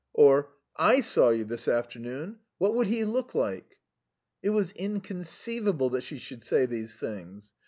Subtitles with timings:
[0.13, 3.77] Or 'I saw you this afternoon.' What would he look like?"
[4.41, 7.53] It was inconceivable that she should say these things.